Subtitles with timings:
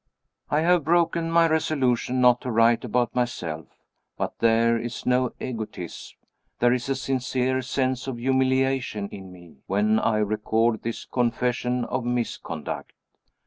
[0.49, 3.67] I have broken my resolution not to write about myself
[4.17, 6.17] but there is no egotism,
[6.57, 12.03] there is a sincere sense of humiliation in me, when I record this confession of
[12.03, 12.93] misconduct.